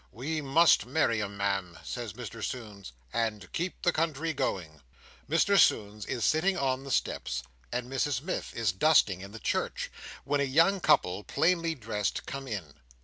We 0.11 0.41
must 0.41 0.87
marry 0.87 1.21
'em, 1.21 1.37
Ma'am," 1.37 1.77
says 1.83 2.13
Mr 2.13 2.43
Sownds, 2.43 2.91
"and 3.13 3.51
keep 3.51 3.79
the 3.83 3.93
country 3.93 4.33
going." 4.33 4.81
Mr 5.29 5.59
Sownds 5.59 6.07
is 6.07 6.25
sitting 6.25 6.57
on 6.57 6.83
the 6.83 6.89
steps 6.89 7.43
and 7.71 7.87
Mrs 7.87 8.19
Miff 8.19 8.51
is 8.55 8.71
dusting 8.71 9.21
in 9.21 9.31
the 9.31 9.37
church, 9.39 9.91
when 10.23 10.41
a 10.41 10.43
young 10.43 10.79
couple, 10.79 11.23
plainly 11.23 11.75
dressed, 11.75 12.25
come 12.25 12.47
in. 12.47 12.73